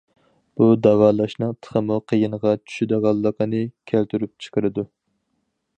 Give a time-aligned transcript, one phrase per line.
[0.59, 3.61] بۇ داۋالاشنىڭ تېخىمۇ قىيىنغا چۈشىدىغانلىقىنى
[3.93, 4.91] كەلتۈرۈپ چىقىرىدۇ.